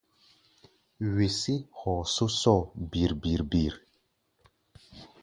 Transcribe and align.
Wesé 1.13 1.55
hɔɔ 1.79 1.95
sɔ́sɔ́ɔ 2.13 2.61
bir-bir-bir. 2.91 3.73